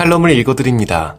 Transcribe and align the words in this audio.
칼럼을 0.00 0.30
읽어드립니다. 0.30 1.14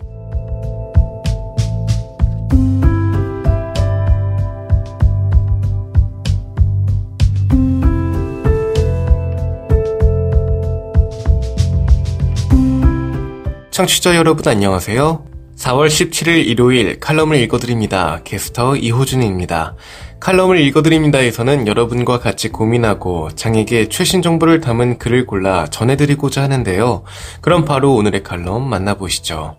청취자 13.70 14.16
여러분 14.16 14.48
안녕하세요. 14.48 15.25
4월 15.57 15.86
17일 15.86 16.48
일요일 16.48 17.00
칼럼을 17.00 17.38
읽어드립니다. 17.38 18.21
게스터 18.23 18.77
이호준입니다. 18.77 19.75
칼럼을 20.21 20.59
읽어드립니다에서는 20.59 21.65
여러분과 21.65 22.19
같이 22.19 22.49
고민하고 22.49 23.31
장에게 23.31 23.89
최신 23.89 24.21
정보를 24.21 24.62
담은 24.62 24.99
글을 24.99 25.25
골라 25.25 25.66
전해드리고자 25.66 26.43
하는데요. 26.43 27.03
그럼 27.41 27.66
바로 27.66 27.95
오늘의 27.95 28.21
칼럼 28.21 28.70
만나보시죠. 28.70 29.57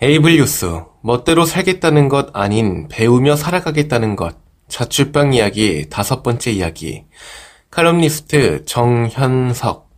에이블 0.00 0.36
뉴스, 0.36 0.80
멋대로 1.02 1.44
살겠다는 1.44 2.08
것 2.08 2.30
아닌 2.34 2.86
배우며 2.86 3.34
살아가겠다는 3.34 4.14
것. 4.14 4.36
자취방 4.68 5.34
이야기 5.34 5.88
다섯 5.90 6.22
번째 6.22 6.52
이야기. 6.52 7.04
칼럼니스트 7.72 8.66
정현석. 8.66 9.88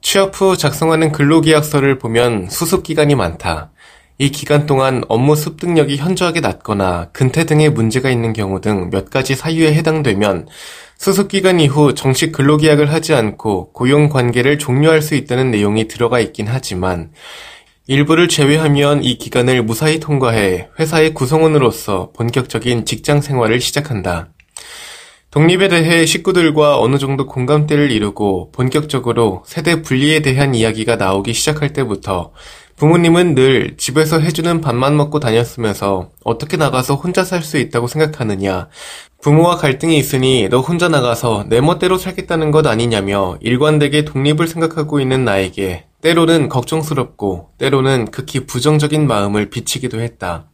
취업 0.00 0.40
후 0.40 0.56
작성하는 0.56 1.10
근로계약서를 1.10 1.98
보면 1.98 2.48
수습 2.48 2.84
기간이 2.84 3.16
많다. 3.16 3.72
이 4.16 4.30
기간 4.30 4.64
동안 4.64 5.02
업무 5.08 5.34
습득력이 5.34 5.96
현저하게 5.96 6.38
낮거나 6.38 7.08
근태 7.12 7.46
등의 7.46 7.70
문제가 7.70 8.10
있는 8.10 8.32
경우 8.32 8.60
등 8.60 8.90
몇 8.90 9.10
가지 9.10 9.34
사유에 9.34 9.74
해당되면 9.74 10.46
수습 10.96 11.26
기간 11.26 11.58
이후 11.58 11.96
정식 11.96 12.30
근로계약을 12.30 12.92
하지 12.92 13.12
않고 13.12 13.72
고용 13.72 14.08
관계를 14.08 14.56
종료할 14.60 15.02
수 15.02 15.16
있다는 15.16 15.50
내용이 15.50 15.88
들어가 15.88 16.20
있긴 16.20 16.46
하지만 16.46 17.10
일부를 17.88 18.28
제외하면 18.28 19.02
이 19.02 19.18
기간을 19.18 19.64
무사히 19.64 19.98
통과해 19.98 20.68
회사의 20.78 21.12
구성원으로서 21.12 22.12
본격적인 22.14 22.84
직장 22.84 23.20
생활을 23.20 23.60
시작한다. 23.60 24.28
독립에 25.30 25.68
대해 25.68 26.06
식구들과 26.06 26.80
어느 26.80 26.98
정도 26.98 27.26
공감대를 27.26 27.92
이루고 27.92 28.50
본격적으로 28.50 29.44
세대 29.46 29.80
분리에 29.80 30.22
대한 30.22 30.56
이야기가 30.56 30.96
나오기 30.96 31.34
시작할 31.34 31.72
때부터 31.72 32.32
부모님은 32.74 33.36
늘 33.36 33.76
집에서 33.76 34.18
해주는 34.18 34.60
밥만 34.60 34.96
먹고 34.96 35.20
다녔으면서 35.20 36.10
어떻게 36.24 36.56
나가서 36.56 36.94
혼자 36.96 37.24
살 37.24 37.42
수 37.42 37.58
있다고 37.58 37.86
생각하느냐. 37.86 38.68
부모와 39.22 39.56
갈등이 39.56 39.98
있으니 39.98 40.48
너 40.48 40.60
혼자 40.60 40.88
나가서 40.88 41.44
내 41.48 41.60
멋대로 41.60 41.98
살겠다는 41.98 42.50
것 42.50 42.66
아니냐며 42.66 43.36
일관되게 43.40 44.06
독립을 44.06 44.48
생각하고 44.48 44.98
있는 44.98 45.24
나에게 45.24 45.84
때로는 46.00 46.48
걱정스럽고 46.48 47.50
때로는 47.58 48.10
극히 48.10 48.46
부정적인 48.46 49.06
마음을 49.06 49.50
비치기도 49.50 50.00
했다. 50.00 50.49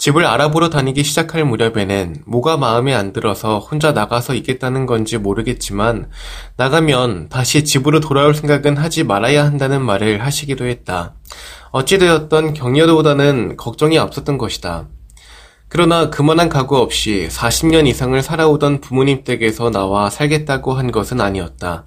집을 0.00 0.24
알아보러 0.24 0.70
다니기 0.70 1.04
시작할 1.04 1.44
무렵에는 1.44 2.22
뭐가 2.24 2.56
마음에 2.56 2.94
안 2.94 3.12
들어서 3.12 3.58
혼자 3.58 3.92
나가서 3.92 4.32
있겠다는 4.32 4.86
건지 4.86 5.18
모르겠지만 5.18 6.08
나가면 6.56 7.28
다시 7.28 7.64
집으로 7.64 8.00
돌아올 8.00 8.34
생각은 8.34 8.78
하지 8.78 9.04
말아야 9.04 9.44
한다는 9.44 9.84
말을 9.84 10.24
하시기도 10.24 10.64
했다. 10.64 11.16
어찌되었던 11.72 12.54
격려보다는 12.54 13.58
걱정이 13.58 13.98
앞섰던 13.98 14.38
것이다. 14.38 14.88
그러나 15.68 16.08
그만한 16.08 16.48
각오 16.48 16.76
없이 16.76 17.28
40년 17.30 17.86
이상을 17.86 18.22
살아오던 18.22 18.80
부모님 18.80 19.22
댁에서 19.22 19.70
나와 19.70 20.08
살겠다고 20.08 20.72
한 20.72 20.92
것은 20.92 21.20
아니었다. 21.20 21.84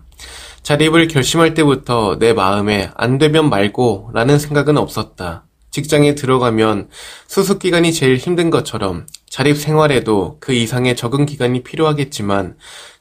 자립을 0.62 1.08
결심할 1.08 1.56
때부터 1.56 2.20
내 2.20 2.34
마음에 2.34 2.92
안 2.94 3.18
되면 3.18 3.50
말고 3.50 4.12
라는 4.14 4.38
생각은 4.38 4.78
없었다. 4.78 5.46
직장에 5.74 6.14
들어가면 6.14 6.90
수습 7.28 7.58
기간이 7.58 7.94
제일 7.94 8.18
힘든 8.18 8.52
것처럼 8.52 9.08
자립 9.28 9.58
생활에도 9.58 10.38
그 10.40 10.54
이상의 10.54 10.96
적응 10.96 11.26
기간이 11.26 11.64
필요하겠지만 11.64 12.58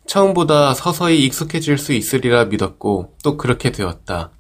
처음보다 0.07 0.73
서서히 0.73 1.23
익숙해질 1.27 1.77
수 1.77 1.93
있으리라 1.93 2.47
믿었고 2.47 3.13
또 3.23 3.37
그렇게 3.37 3.73
되었다. 3.73 4.31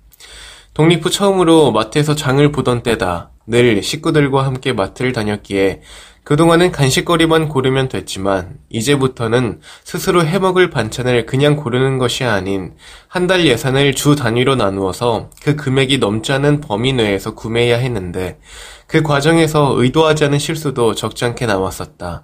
독립 0.72 1.04
후 1.04 1.10
처음으로 1.10 1.72
마트에서 1.72 2.15
장을 2.15 2.50
보던 2.50 2.82
때다. 2.82 3.32
늘 3.47 3.82
식구들과 3.82 4.47
함께 4.47 4.72
마트를 4.72 5.12
다녔기에 5.12 5.82
그동안은 6.24 6.70
간식거리만 6.70 7.48
고르면 7.48 7.88
됐지만 7.88 8.58
이제부터는 8.68 9.60
스스로 9.82 10.24
해먹을 10.24 10.70
반찬을 10.70 11.26
그냥 11.26 11.56
고르는 11.56 11.98
것이 11.98 12.22
아닌 12.24 12.74
한 13.08 13.26
달 13.26 13.44
예산을 13.44 13.94
주 13.94 14.14
단위로 14.14 14.54
나누어서 14.54 15.30
그 15.42 15.56
금액이 15.56 15.98
넘지 15.98 16.32
않은 16.32 16.60
범위 16.60 16.92
내에서 16.92 17.34
구매해야 17.34 17.76
했는데 17.78 18.38
그 18.86 19.02
과정에서 19.02 19.74
의도하지 19.76 20.24
않은 20.26 20.38
실수도 20.38 20.94
적지 20.94 21.24
않게 21.24 21.46
나왔었다. 21.46 22.22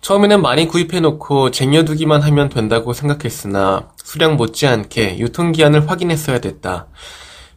처음에는 0.00 0.42
많이 0.42 0.66
구입해놓고 0.68 1.50
쟁여두기만 1.50 2.22
하면 2.22 2.48
된다고 2.48 2.92
생각했으나 2.92 3.90
수량 4.02 4.36
못지않게 4.36 5.18
유통기한을 5.18 5.88
확인했어야 5.90 6.38
됐다. 6.40 6.86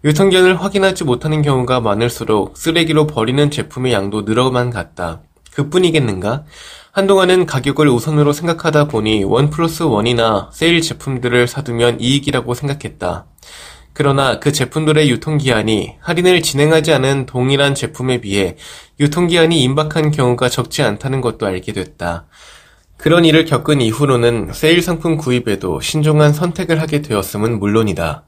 유통기한을 0.04 0.60
확인하지 0.60 1.04
못하는 1.04 1.44
경우가 1.44 1.80
많을수록 1.80 2.58
쓰레기로 2.58 3.06
버리는 3.06 3.52
제품의 3.52 3.94
양도 3.94 4.22
늘어만 4.24 4.72
갔다. 4.72 5.22
그뿐이겠는가? 5.54 6.44
한동안은 6.92 7.46
가격을 7.46 7.88
우선으로 7.88 8.34
생각하다 8.34 8.86
보니 8.86 9.24
원 9.26 9.52
플러스 9.52 9.84
원이나 9.84 10.50
세일 10.54 10.82
제품들을 10.82 11.48
사두면 11.48 12.02
이익이라고 12.02 12.56
생각했다. 12.56 13.26
그러나 13.94 14.40
그 14.40 14.52
제품들의 14.52 15.08
유통기한이 15.12 15.98
할인을 16.00 16.42
진행하지 16.42 16.94
않은 16.94 17.28
동일한 17.28 17.76
제품에 17.76 18.22
비해 18.22 18.56
유통기한이 19.00 19.62
임박한 19.62 20.10
경우가 20.10 20.50
적지 20.50 20.82
않다는 20.82 21.22
것도 21.22 21.46
알게 21.46 21.74
됐다. 21.74 22.26
그런 22.98 23.24
일을 23.24 23.46
겪은 23.46 23.82
이후로는 23.82 24.52
세일 24.54 24.82
상품 24.82 25.18
구입에도 25.18 25.80
신중한 25.80 26.34
선택을 26.34 26.82
하게 26.82 27.04
되었음은 27.04 27.60
물론이다. 27.60 28.26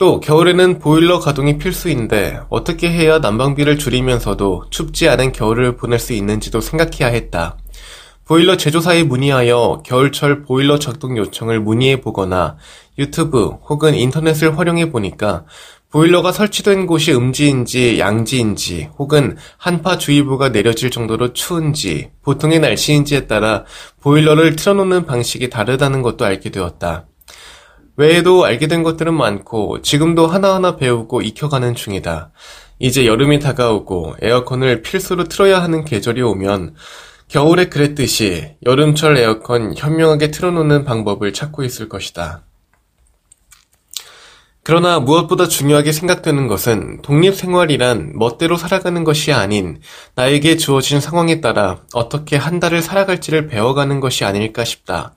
또 0.00 0.18
겨울에는 0.18 0.78
보일러 0.78 1.20
가동이 1.20 1.58
필수인데 1.58 2.40
어떻게 2.48 2.90
해야 2.90 3.18
난방비를 3.18 3.76
줄이면서도 3.76 4.64
춥지 4.70 5.10
않은 5.10 5.32
겨울을 5.32 5.76
보낼 5.76 5.98
수 5.98 6.14
있는지도 6.14 6.62
생각해야 6.62 7.12
했다. 7.12 7.58
보일러 8.24 8.56
제조사에 8.56 9.02
문의하여 9.02 9.82
겨울철 9.84 10.44
보일러 10.44 10.78
작동 10.78 11.18
요청을 11.18 11.60
문의해 11.60 12.00
보거나 12.00 12.56
유튜브 12.98 13.48
혹은 13.68 13.94
인터넷을 13.94 14.58
활용해 14.58 14.90
보니까 14.90 15.44
보일러가 15.90 16.32
설치된 16.32 16.86
곳이 16.86 17.12
음지인지 17.12 17.98
양지인지 17.98 18.88
혹은 18.96 19.36
한파주의보가 19.58 20.48
내려질 20.48 20.90
정도로 20.90 21.34
추운지 21.34 22.08
보통의 22.22 22.60
날씨인지에 22.60 23.26
따라 23.26 23.66
보일러를 24.00 24.56
틀어놓는 24.56 25.04
방식이 25.04 25.50
다르다는 25.50 26.00
것도 26.00 26.24
알게 26.24 26.48
되었다. 26.48 27.09
외에도 28.00 28.46
알게 28.46 28.66
된 28.66 28.82
것들은 28.82 29.12
많고 29.12 29.82
지금도 29.82 30.26
하나하나 30.26 30.76
배우고 30.76 31.20
익혀가는 31.20 31.74
중이다. 31.74 32.30
이제 32.78 33.04
여름이 33.04 33.40
다가오고 33.40 34.16
에어컨을 34.22 34.80
필수로 34.80 35.24
틀어야 35.24 35.62
하는 35.62 35.84
계절이 35.84 36.22
오면 36.22 36.76
겨울에 37.28 37.66
그랬듯이 37.66 38.56
여름철 38.64 39.18
에어컨 39.18 39.74
현명하게 39.76 40.30
틀어놓는 40.30 40.84
방법을 40.84 41.34
찾고 41.34 41.62
있을 41.62 41.90
것이다. 41.90 42.42
그러나 44.62 44.98
무엇보다 44.98 45.46
중요하게 45.46 45.92
생각되는 45.92 46.46
것은 46.48 47.02
독립생활이란 47.02 48.12
멋대로 48.14 48.56
살아가는 48.56 49.04
것이 49.04 49.30
아닌 49.32 49.78
나에게 50.14 50.56
주어진 50.56 51.00
상황에 51.00 51.42
따라 51.42 51.80
어떻게 51.92 52.36
한 52.36 52.60
달을 52.60 52.80
살아갈지를 52.80 53.48
배워가는 53.48 54.00
것이 54.00 54.24
아닐까 54.24 54.64
싶다. 54.64 55.14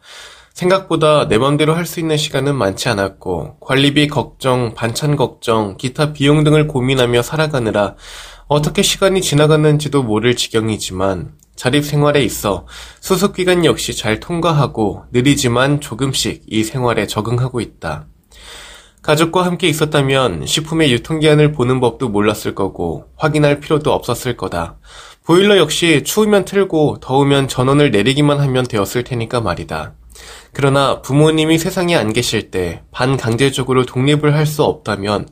생각보다 0.54 1.28
내 1.28 1.38
맘대로 1.38 1.74
할 1.76 1.86
수 1.86 2.00
있는 2.00 2.16
시간은 2.16 2.56
많지 2.56 2.88
않았고 2.90 3.58
관리비 3.60 4.08
걱정, 4.08 4.74
반찬 4.74 5.16
걱정, 5.16 5.78
기타 5.78 6.14
비용 6.14 6.44
등을 6.44 6.68
고민하며 6.68 7.22
살아가느라 7.22 7.96
어떻게 8.48 8.82
시간이 8.82 9.22
지나갔는지도 9.22 10.04
모를 10.04 10.36
지경이지만 10.36 11.34
자립 11.56 11.84
생활에 11.84 12.24
있어 12.24 12.66
수습 13.00 13.36
기간 13.36 13.66
역시 13.66 13.96
잘 13.96 14.20
통과하고 14.20 15.04
느리지만 15.12 15.82
조금씩 15.82 16.44
이 16.48 16.64
생활에 16.64 17.08
적응하고 17.08 17.60
있다. 17.60 18.08
가족과 19.02 19.46
함께 19.46 19.68
있었다면 19.68 20.46
식품의 20.46 20.92
유통기한을 20.94 21.52
보는 21.52 21.82
법도 21.82 22.10
몰랐을 22.10 22.56
거고 22.56 23.06
확인할 23.18 23.60
필요도 23.60 23.92
없었을 23.92 24.38
거다. 24.38 24.78
보일러 25.26 25.58
역시 25.58 26.04
추우면 26.06 26.46
틀고 26.46 27.00
더우면 27.02 27.50
전원을 27.50 27.92
내리기만 27.92 28.40
하면 28.40 28.64
되었을 28.66 29.04
테니까 29.04 29.42
말이다. 29.42 29.94
그러나 30.54 31.02
부모님이 31.02 31.58
세상에 31.58 31.96
안 31.96 32.14
계실 32.14 32.52
때 32.52 32.84
반강제적으로 32.92 33.86
독립을 33.86 34.34
할 34.36 34.46
수 34.46 34.64
없다면 34.64 35.30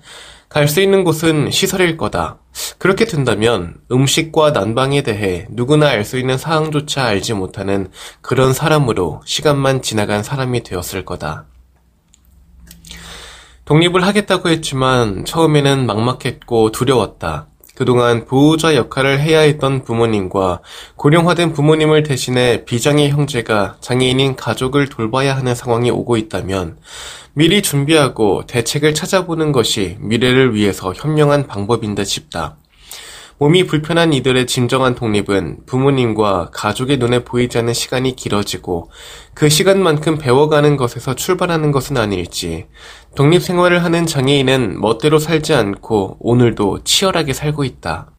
갈 0.50 0.68
수 0.68 0.82
있는 0.82 1.04
곳은 1.04 1.50
시설일 1.52 1.96
거다. 1.96 2.40
그렇게 2.78 3.06
된다면 3.06 3.76
음식과 3.92 4.52
난방에 4.52 5.02
대해 5.04 5.48
누구나 5.50 5.88
알 5.88 6.04
수 6.04 6.18
있는 6.20 6.38
사항조차 6.38 7.06
알지 7.06 7.34
못하는 7.34 7.90
그런 8.22 8.52
사람으로 8.54 9.22
시간만 9.26 9.82
지나간 9.82 10.24
사람이 10.24 10.64
되었을 10.64 11.06
거다. 11.06 11.46
독립을 13.66 14.06
하겠다고 14.06 14.50
했지만 14.50 15.24
처음에는 15.24 15.86
막막했고 15.86 16.72
두려웠다. 16.72 17.48
그동안 17.76 18.26
보호자 18.26 18.76
역할을 18.76 19.20
해야 19.20 19.40
했던 19.40 19.84
부모님과 19.84 20.60
고령화된 20.98 21.54
부모님을 21.54 22.04
대신해 22.04 22.66
비장의 22.66 23.10
형제가 23.10 23.78
장애인인 23.80 24.36
가족을 24.36 24.90
돌봐야 24.90 25.36
하는 25.36 25.56
상황이 25.56 25.90
오고 25.90 26.18
있다면 26.18 26.78
미리 27.34 27.62
준비하고 27.62 28.46
대책을 28.46 28.94
찾아보는 28.94 29.52
것이 29.52 29.98
미래를 30.00 30.54
위해서 30.54 30.94
현명한 30.94 31.48
방법인 31.48 31.96
듯 31.96 32.04
싶다. 32.04 32.58
몸이 33.42 33.66
불편한 33.66 34.14
이들의 34.14 34.46
진정한 34.46 34.94
독립은 34.94 35.66
부모님과 35.66 36.52
가족의 36.54 36.98
눈에 36.98 37.24
보이지 37.24 37.58
않는 37.58 37.74
시간이 37.74 38.16
길어지고 38.16 38.92
그 39.34 39.50
시간만큼 39.50 40.20
배워가는 40.20 40.78
것에서 40.78 41.16
출발하는 41.16 41.72
것은 41.72 41.98
아닐지 41.98 42.68
독립 43.16 43.42
생활을 43.42 43.84
하는 43.84 44.06
장애인은 44.06 44.80
멋대로 44.80 45.18
살지 45.18 45.56
않고 45.56 46.18
오늘도 46.20 46.84
치열하게 46.84 47.34
살고 47.34 47.64
있다. 47.64 48.12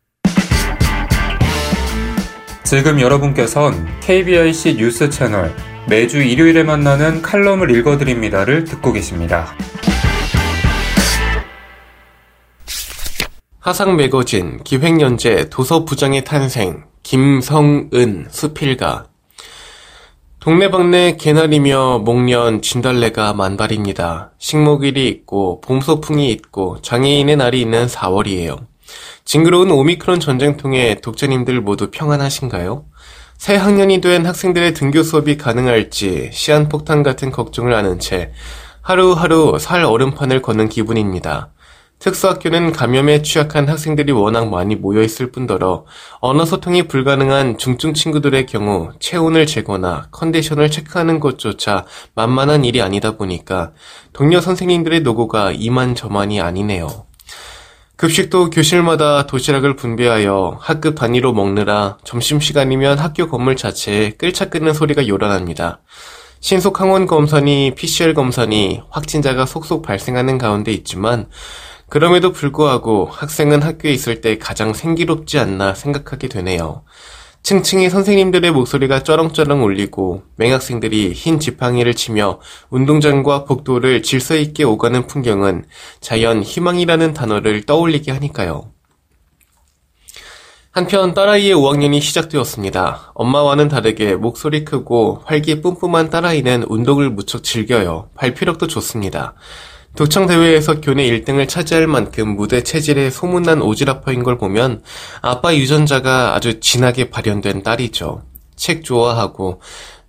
지금 2.65 3.01
여러분께선 3.01 4.01
KBIC 4.01 4.75
뉴스 4.75 5.09
채널 5.09 5.55
매주 5.87 6.21
일요일에 6.21 6.65
만나는 6.65 7.23
칼럼을 7.23 7.71
읽어드립니다를 7.71 8.65
듣고 8.65 8.93
계십니다. 8.93 9.55
화상 13.65 13.95
매거진 13.95 14.61
기획연재 14.65 15.49
도서부장의 15.49 16.25
탄생 16.25 16.83
김성은 17.05 18.27
수필가 18.29 19.07
동네방네 20.41 21.17
개나리며 21.17 22.01
목련 22.01 22.61
진달래가 22.61 23.35
만발입니다. 23.35 24.33
식목일이 24.39 25.07
있고 25.07 25.61
봄소풍이 25.61 26.29
있고 26.33 26.83
장애인의 26.83 27.37
날이 27.37 27.61
있는 27.61 27.87
4월이에요. 27.87 28.67
징그러운 29.25 29.71
오미크론 29.71 30.19
전쟁통에 30.19 30.97
독자님들 30.97 31.61
모두 31.61 31.93
평안하신가요? 31.93 32.87
새 33.39 33.55
학년이 33.55 34.01
된 34.01 34.27
학생들의 34.27 34.75
등교 34.75 35.05
수업이 35.05 35.37
가능할지 35.37 36.31
시한폭탄 36.33 37.05
같은 37.05 37.31
걱정을 37.31 37.77
하는 37.77 38.01
채 38.01 38.33
하루하루 38.81 39.61
살 39.61 39.85
얼음판을 39.85 40.43
걷는 40.43 40.69
기분입니다. 40.69 41.52
특수학교는 42.03 42.73
감염에 42.73 43.23
취약한 43.23 43.69
학생들이 43.69 44.11
워낙 44.11 44.51
많이 44.51 44.75
모여있을 44.75 45.31
뿐더러 45.31 45.87
언어 46.19 46.45
소통이 46.45 46.89
불가능한 46.89 47.59
중증 47.59 47.95
친구들의 47.95 48.47
경우 48.47 48.91
체온을 48.99 49.47
재거나 49.47 50.09
컨디션을 50.11 50.69
체크하는 50.69 51.21
것조차 51.21 51.85
만만한 52.17 52.65
일이 52.65 52.83
아니다 52.83 53.17
보니까 53.17 53.71
동료 54.13 54.41
선생님들의 54.41 55.03
노고가 55.03 55.53
이만저만이 55.53 56.41
아니네요. 56.41 56.89
급식도 57.95 58.51
교실마다 58.51 59.29
도시락을 59.29 59.77
분배하여 59.77 60.59
학급 60.61 60.97
단위로 60.97 61.33
먹느라 61.33 61.99
점심시간이면 62.03 62.99
학교 62.99 63.29
건물 63.29 63.55
자체에 63.55 64.11
끌차 64.11 64.47
끓는 64.51 64.75
소리가 64.75 65.07
요란합니다. 65.07 65.81
신속 66.41 66.81
항원 66.81 67.07
검사니 67.07 67.75
PCR 67.77 68.15
검사니 68.15 68.83
확진자가 68.91 69.47
속속 69.47 69.83
발생하는 69.83 70.39
가운데 70.39 70.73
있지만 70.73 71.29
그럼에도 71.93 72.33
불구하고 72.33 73.05
학생은 73.05 73.61
학교에 73.61 73.93
있을 73.93 74.23
때 74.23 74.39
가장 74.39 74.73
생기롭지 74.73 75.39
않나 75.39 75.75
생각하게 75.75 76.29
되네요. 76.29 76.85
층층이 77.43 77.91
선생님들의 77.91 78.51
목소리가 78.51 79.03
쩌렁쩌렁 79.03 79.63
울리고 79.63 80.23
맹학생들이 80.37 81.13
흰 81.13 81.39
지팡이를 81.39 81.93
치며 81.93 82.41
운동장과 82.71 83.45
복도를 83.45 84.03
질서 84.03 84.37
있게 84.37 84.65
오가는 84.65 85.07
풍경은 85.07 85.67
자연 86.01 86.43
희망이라는 86.43 87.13
단어를 87.13 87.65
떠올리게 87.65 88.11
하니까요. 88.11 88.73
한편 90.71 91.13
딸아이의 91.13 91.55
5학년이 91.55 92.01
시작되었습니다. 92.01 93.13
엄마와는 93.13 93.69
다르게 93.69 94.15
목소리 94.15 94.65
크고 94.65 95.21
활기 95.27 95.61
뿜뿜한 95.61 96.09
딸아이는 96.09 96.65
운동을 96.71 97.11
무척 97.11 97.45
즐겨요. 97.45 98.09
발피력도 98.15 98.67
좋습니다. 98.67 99.35
도청 99.95 100.27
대회에서 100.27 100.81
교내 100.81 101.05
1등을 101.05 101.47
차지할 101.47 101.87
만큼 101.87 102.35
무대 102.35 102.63
체질에 102.63 103.11
소문난 103.11 103.61
오지라퍼인 103.61 104.23
걸 104.23 104.39
보면 104.39 104.83
아빠 105.21 105.55
유전자가 105.55 106.35
아주 106.35 106.61
진하게 106.61 107.11
발현된 107.11 107.63
딸이죠. 107.63 108.23
책 108.57 108.85
좋아하고 108.85 109.61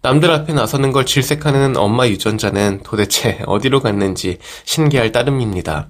남들 0.01 0.31
앞에 0.31 0.53
나서는 0.53 0.93
걸 0.93 1.05
질색하는 1.05 1.75
엄마 1.75 2.07
유전자는 2.07 2.81
도대체 2.83 3.39
어디로 3.45 3.81
갔는지 3.81 4.37
신기할 4.63 5.11
따름입니다. 5.11 5.89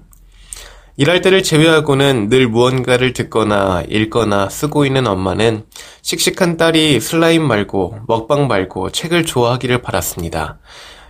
일할 0.96 1.20
때를 1.20 1.42
제외하고는 1.42 2.28
늘 2.28 2.48
무언가를 2.48 3.12
듣거나 3.12 3.82
읽거나 3.88 4.48
쓰고 4.48 4.86
있는 4.86 5.06
엄마는 5.06 5.64
씩씩한 6.02 6.56
딸이 6.56 7.00
슬라임 7.00 7.42
말고 7.42 7.98
먹방 8.06 8.46
말고 8.46 8.90
책을 8.90 9.24
좋아하기를 9.24 9.82
바랐습니다. 9.82 10.58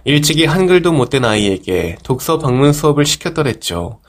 일찍이 0.06 0.44
한글도 0.44 0.92
못된 0.92 1.24
아이에게 1.24 1.96
독서 2.02 2.38
방문 2.38 2.74
수업을 2.74 3.06
시켰더랬죠. 3.06 4.00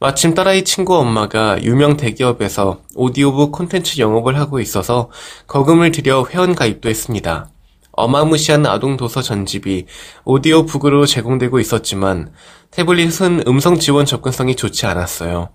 마침 0.00 0.34
딸아이 0.34 0.64
친구 0.64 0.96
엄마가 0.96 1.62
유명 1.62 1.96
대기업에서 1.96 2.80
오디오북 2.96 3.52
콘텐츠 3.52 4.00
영업을 4.00 4.36
하고 4.36 4.58
있어서 4.58 5.10
거금을 5.46 5.92
들여 5.92 6.26
회원 6.30 6.56
가입도 6.56 6.88
했습니다. 6.88 7.48
어마무시한 7.92 8.66
아동 8.66 8.96
도서 8.96 9.22
전집이 9.22 9.86
오디오북으로 10.24 11.06
제공되고 11.06 11.60
있었지만 11.60 12.32
태블릿은 12.72 13.44
음성 13.46 13.78
지원 13.78 14.06
접근성이 14.06 14.56
좋지 14.56 14.86
않았어요. 14.86 15.50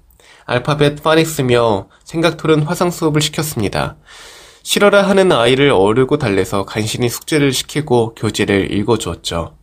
알파벳 0.45 1.03
파닉스며 1.03 1.89
생각토론 2.05 2.63
화상 2.63 2.89
수업을 2.89 3.19
시켰습니다. 3.19 3.97
싫어라 4.63 5.01
하는 5.09 5.33
아이를 5.33 5.71
어르고 5.71 6.17
달래서 6.17 6.63
간신히 6.63 7.09
숙제를 7.09 7.51
시키고 7.51 8.15
교재를 8.15 8.71
읽어주었죠. 8.71 9.58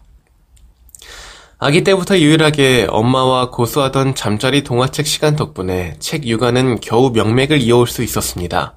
아기 1.59 1.83
때부터 1.85 2.19
유일하게 2.19 2.87
엄마와 2.91 3.51
고수하던 3.51 4.15
잠자리 4.15 4.63
동화책 4.63 5.07
시간 5.07 5.37
덕분에 5.37 5.95
책 6.01 6.27
육아는 6.27 6.81
겨우 6.81 7.11
명맥을 7.11 7.63
이어올 7.63 7.87
수 7.87 8.03
있었습니다. 8.03 8.77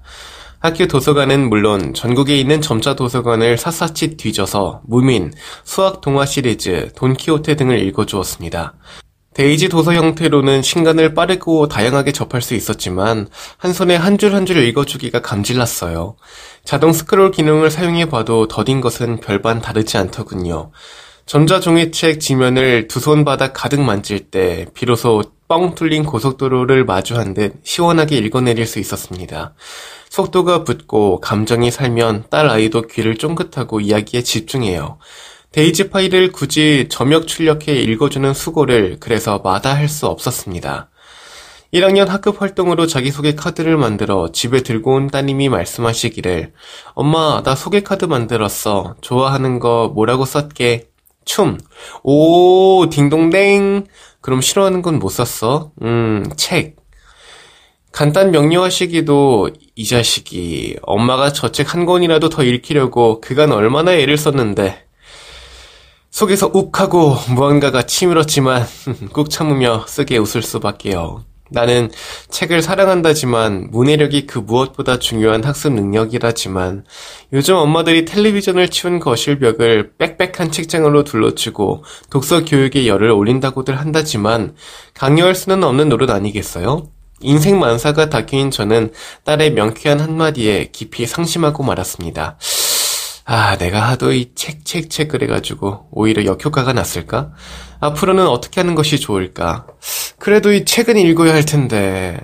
학교 0.60 0.88
도서관은 0.88 1.50
물론 1.50 1.94
전국에 1.94 2.36
있는 2.38 2.62
점자 2.62 2.96
도서관을 2.96 3.58
샅샅이 3.58 4.16
뒤져서 4.18 4.82
무민, 4.86 5.32
수학 5.64 6.00
동화 6.02 6.26
시리즈, 6.26 6.90
돈키호테 6.96 7.56
등을 7.56 7.80
읽어주었습니다. 7.88 8.76
데이지 9.34 9.70
도서 9.70 9.94
형태로는 9.94 10.62
신간을 10.62 11.14
빠르고 11.14 11.68
다양하게 11.68 12.12
접할 12.14 12.42
수 12.42 12.56
있었지만 12.56 13.28
한 13.58 13.74
손에 13.74 13.96
한 13.96 14.18
줄 14.18 14.34
한 14.34 14.46
줄 14.46 14.58
읽어주기가 14.58 15.22
감질났어요. 15.22 16.16
자동 16.66 16.92
스크롤 16.94 17.32
기능을 17.32 17.72
사용해봐도 17.72 18.48
더딘 18.48 18.82
것은 18.82 19.20
별반 19.20 19.62
다르지 19.62 19.98
않더군요. 19.98 20.72
전자종이책 21.30 22.20
지면을 22.20 22.88
두 22.88 23.00
손바닥 23.00 23.54
가득 23.54 23.82
만질 23.82 24.32
때 24.32 24.66
비로소 24.74 25.22
뻥 25.48 25.76
뚫린 25.76 26.04
고속도로를 26.04 26.86
마주한 26.86 27.36
듯 27.36 27.54
시원하게 27.64 28.18
읽어내릴 28.18 28.66
수 28.66 28.80
있었습니다. 28.80 29.54
속도가 30.10 30.64
붙고 30.64 31.20
감정이 31.20 31.70
살면 31.70 32.26
딸 32.32 32.50
아이도 32.50 32.82
귀를 32.88 33.16
쫑긋하고 33.16 33.80
이야기에 33.80 34.24
집중해요. 34.24 34.98
데이지 35.52 35.92
파일을 35.92 36.32
굳이 36.32 36.88
점역 36.90 37.28
출력해 37.28 37.76
읽어주는 37.76 38.34
수고를 38.34 38.98
그래서 39.00 39.38
마다할 39.38 39.88
수 39.88 40.08
없었습니다. 40.08 40.90
1학년 41.72 42.08
학급 42.08 42.42
활동으로 42.42 42.88
자기소개 42.88 43.36
카드를 43.36 43.78
만들어 43.78 44.32
집에 44.32 44.64
들고 44.64 44.96
온 44.96 45.06
따님이 45.06 45.50
말씀하시기를 45.50 46.54
엄마 46.96 47.44
나 47.44 47.54
소개 47.54 47.82
카드 47.82 48.06
만들었어. 48.06 48.96
좋아하는 49.02 49.60
거 49.60 49.92
뭐라고 49.94 50.26
썼게? 50.26 50.89
춤. 51.26 51.58
오, 52.04 52.88
딩동댕. 52.90 53.86
그럼 54.22 54.42
싫어하는 54.42 54.82
건 54.82 55.00
못 55.00 55.10
샀어? 55.10 55.72
음, 55.82 56.26
책. 56.36 56.76
간단 57.92 58.32
명료하시기도 58.32 59.50
이 59.76 59.86
자식이 59.86 60.78
엄마가 60.84 61.34
저 61.34 61.50
책 61.52 61.74
한 61.74 61.86
권이라도 61.86 62.30
더 62.30 62.44
읽히려고 62.44 63.20
그간 63.22 63.52
얼마나 63.52 63.94
애를 63.94 64.18
썼는데 64.18 64.86
속에서 66.12 66.52
욱하고 66.54 67.16
무언가가 67.30 67.84
치밀었지만 67.84 68.66
꾹 69.14 69.30
참으며 69.30 69.86
쓰게 69.88 70.18
웃을 70.18 70.42
수밖에요. 70.44 71.24
나는 71.50 71.92
책을 72.30 72.62
사랑한다지만 72.62 73.70
문해력이 73.72 74.28
그 74.28 74.40
무엇보다 74.40 75.00
중요한 75.00 75.44
학습 75.44 75.74
능력이라지만 75.74 76.86
요즘 77.34 77.56
엄마들이 77.56 78.06
텔레비전을 78.06 78.70
치운 78.70 79.00
거실벽을 79.00 79.94
빽빽한 79.98 80.52
책장으로 80.52 81.04
둘러치고 81.04 81.84
독서 82.10 82.46
교육에 82.46 82.88
열을 82.88 83.12
올린다고들 83.12 83.80
한다지만 83.80 84.56
강요할 84.94 85.36
수는 85.36 85.64
없는 85.64 85.90
노릇 85.90 86.10
아니겠어요? 86.10 86.88
인생 87.22 87.60
만사가 87.60 88.10
다큐인 88.10 88.50
저는 88.50 88.94
딸의 89.26 89.52
명쾌한 89.52 90.00
한마디에 90.00 90.70
깊이 90.72 91.06
상심하고 91.06 91.64
말았습니다. 91.64 92.38
아, 93.32 93.58
내가 93.58 93.88
하도 93.88 94.12
이 94.12 94.34
책, 94.34 94.66
책, 94.66 94.90
책 94.90 95.10
그래가지고 95.10 95.90
오히려 95.92 96.26
역효과가 96.26 96.74
났을까? 96.74 97.32
앞으로는 97.80 98.26
어떻게 98.26 98.60
하는 98.60 98.74
것이 98.74 99.00
좋을까? 99.00 99.68
그래도 100.18 100.52
이 100.52 100.66
책은 100.66 100.98
읽어야 100.98 101.36
할 101.36 101.46
텐데. 101.46 102.18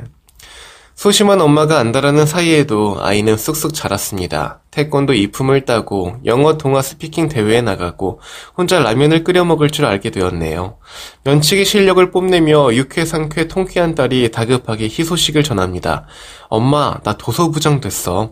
소심한 0.95 1.41
엄마가 1.41 1.77
안다라는 1.79 2.25
사이에도 2.25 2.97
아이는 3.01 3.35
쑥쑥 3.35 3.73
자랐습니다. 3.73 4.61
태권도 4.71 5.13
이품을 5.13 5.65
따고 5.65 6.15
영어 6.23 6.57
동화 6.57 6.81
스피킹 6.81 7.27
대회에 7.27 7.61
나가고 7.61 8.21
혼자 8.57 8.79
라면을 8.79 9.25
끓여 9.25 9.43
먹을 9.43 9.69
줄 9.69 9.85
알게 9.85 10.09
되었네요. 10.09 10.77
면치기 11.25 11.65
실력을 11.65 12.11
뽐내며 12.11 12.73
육회상쾌 12.75 13.49
통쾌한 13.49 13.93
딸이 13.93 14.31
다급하게 14.31 14.85
희소식을 14.85 15.43
전합니다. 15.43 16.07
엄마, 16.47 16.97
나 17.03 17.17
도서부장 17.17 17.81
됐어. 17.81 18.31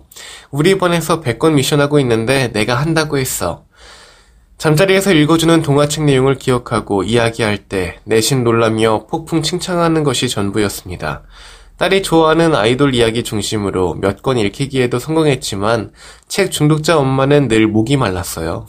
우리 0.50 0.78
반에서 0.78 1.20
100권 1.20 1.54
미션하고 1.56 2.00
있는데 2.00 2.50
내가 2.54 2.76
한다고 2.76 3.18
했어. 3.18 3.66
잠자리에서 4.58 5.12
읽어주는 5.12 5.62
동화책 5.64 6.06
내용을 6.06 6.36
기억하고 6.36 7.04
이야기할 7.04 7.58
때 7.58 8.00
내심 8.06 8.46
놀라며 8.46 9.08
폭풍 9.08 9.42
칭찬하는 9.42 10.06
것이 10.06 10.30
전부였습니다. 10.30 11.24
딸이 11.78 12.02
좋아하는 12.04 12.56
아이돌 12.56 12.96
이야기 12.96 13.24
중심으로 13.24 13.96
몇 13.96 14.22
권 14.24 14.38
읽히기에도 14.38 15.00
성공했지만 15.00 15.92
책 16.28 16.52
중독자 16.52 16.98
엄마는 16.98 17.48
늘 17.48 17.68
목이 17.68 17.98
말랐어요. 17.98 18.68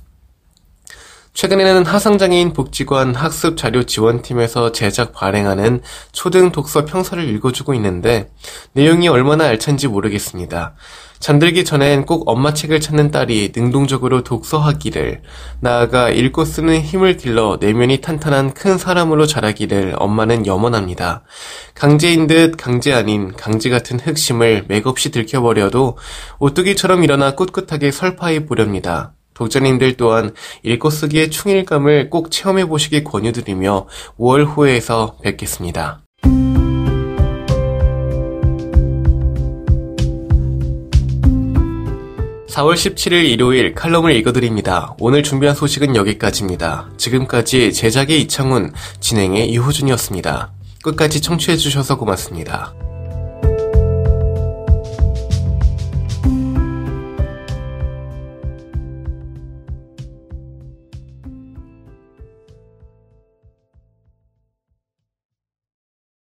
최근에는 1.35 1.85
하상장애인 1.85 2.53
복지관 2.53 3.17
학습 3.17 3.57
자료 3.57 3.83
지원팀에서 3.83 4.71
제작 4.71 5.13
발행하는 5.13 5.83
초등 6.13 6.53
독서 6.53 6.85
평서를 6.85 7.29
읽어주고 7.29 7.75
있는데 7.75 8.31
내용이 8.73 9.09
얼마나 9.09 9.47
알찬지 9.47 9.89
모르겠습니다. 9.89 10.77
잠들기 11.19 11.65
전엔 11.65 12.07
꼭 12.07 12.29
엄마 12.29 12.55
책을 12.55 12.81
찾는 12.81 13.11
딸이 13.11 13.53
능동적으로 13.57 14.23
독서하기를, 14.23 15.23
나아가 15.59 16.11
읽고 16.11 16.45
쓰는 16.45 16.81
힘을 16.81 17.17
길러 17.17 17.59
내면이 17.61 18.01
탄탄한 18.01 18.55
큰 18.55 18.79
사람으로 18.79 19.27
자라기를 19.27 19.95
엄마는 19.97 20.47
염원합니다. 20.47 21.25
강제인 21.75 22.29
듯 22.29 22.57
강제 22.57 22.93
아닌 22.93 23.33
강제 23.33 23.71
같은 23.71 23.99
흑심을 23.99 24.67
맥없이 24.69 25.11
들켜버려도 25.11 25.99
오뚜기처럼 26.39 27.03
일어나 27.03 27.35
꿋꿋하게 27.35 27.91
설파해 27.91 28.47
보렵니다. 28.47 29.15
독자님들 29.35 29.97
또한 29.97 30.33
읽고 30.63 30.91
쓰기의 30.91 31.31
충일감을 31.31 32.11
꼭 32.11 32.31
체험해 32.31 32.67
보시기 32.67 33.05
권유드리며 33.05 33.87
5월 34.19 34.47
후에서 34.47 35.17
뵙겠습니다. 35.23 36.01
4월 42.55 42.75
17일 42.75 43.25
일요일 43.25 43.75
칼럼을 43.75 44.15
읽어드립니다. 44.15 44.95
오늘 45.01 45.25
준비한 45.25 45.57
소식은 45.57 45.97
여기까지입니다. 45.97 46.89
지금까지 46.97 47.73
제작의 47.73 48.21
이창훈, 48.23 48.73
진행의 49.01 49.51
이호준이었습니다. 49.51 50.53
끝까지 50.85 51.21
청취해주셔서 51.21 51.99
고맙습니다. 51.99 52.73